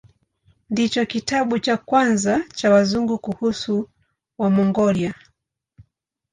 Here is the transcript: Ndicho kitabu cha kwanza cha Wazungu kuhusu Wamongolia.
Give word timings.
Ndicho 0.69 1.05
kitabu 1.05 1.59
cha 1.59 1.77
kwanza 1.77 2.43
cha 2.55 2.71
Wazungu 2.73 3.17
kuhusu 3.19 3.89
Wamongolia. 4.37 5.13